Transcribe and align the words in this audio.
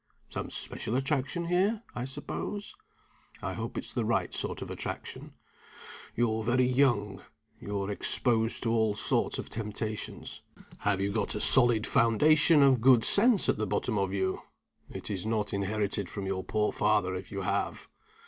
Some 0.29 0.49
special 0.49 0.95
attraction 0.95 1.45
here, 1.45 1.83
I 1.93 2.05
suppose? 2.05 2.73
I 3.39 3.53
hope 3.53 3.77
it's 3.77 3.93
the 3.93 4.03
right 4.03 4.33
sort 4.33 4.63
of 4.63 4.71
attraction. 4.71 5.35
You're 6.15 6.43
very 6.43 6.65
young 6.65 7.21
you're 7.59 7.91
exposed 7.91 8.63
to 8.63 8.71
all 8.71 8.95
sorts 8.95 9.37
of 9.37 9.51
temptations. 9.51 10.41
Have 10.79 11.01
you 11.01 11.11
got 11.11 11.35
a 11.35 11.39
solid 11.39 11.85
foundation 11.85 12.63
of 12.63 12.81
good 12.81 13.03
sense 13.05 13.47
at 13.47 13.57
the 13.57 13.67
bottom 13.67 13.99
of 13.99 14.11
you? 14.11 14.41
It 14.89 15.11
is 15.11 15.27
not 15.27 15.53
inherited 15.53 16.09
from 16.09 16.25
your 16.25 16.43
poor 16.43 16.71
father, 16.71 17.13
if 17.13 17.31
you 17.31 17.41
have. 17.43 17.87